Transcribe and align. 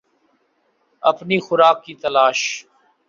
اپنی 1.03 1.39
خوراک 1.39 1.77
کی 1.83 1.93
تلاش 1.95 2.39